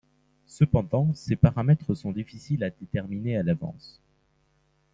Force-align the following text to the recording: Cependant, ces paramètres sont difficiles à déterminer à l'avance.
Cependant, 0.47 1.13
ces 1.13 1.35
paramètres 1.35 1.93
sont 1.93 2.11
difficiles 2.11 2.63
à 2.63 2.71
déterminer 2.71 3.37
à 3.37 3.43
l'avance. 3.43 4.01